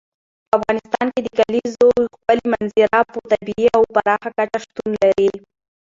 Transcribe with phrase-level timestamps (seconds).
[0.47, 5.31] په افغانستان کې د کلیزو ښکلې منظره په طبیعي او پراخه کچه شتون لري.